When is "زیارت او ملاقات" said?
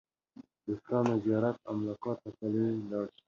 1.25-2.17